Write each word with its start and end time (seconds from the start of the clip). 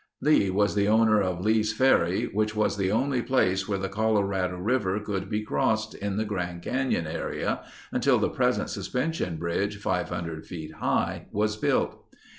Lee 0.19 0.49
was 0.49 0.73
the 0.73 0.87
owner 0.87 1.21
of 1.21 1.41
Lee's 1.45 1.73
Ferry, 1.73 2.25
which 2.25 2.55
was 2.55 2.75
the 2.75 2.91
only 2.91 3.21
place 3.21 3.67
where 3.67 3.77
the 3.77 3.87
Colorado 3.87 4.57
River 4.57 4.99
could 4.99 5.29
be 5.29 5.43
crossed 5.43 5.93
in 5.93 6.17
the 6.17 6.25
Grand 6.25 6.63
Canyon 6.63 7.05
area 7.05 7.63
until 7.91 8.17
the 8.17 8.27
present 8.27 8.71
suspension 8.71 9.37
bridge 9.37 9.77
500 9.77 10.43
feet 10.43 10.73
high 10.77 11.27
was 11.31 11.55
built. 11.55 12.03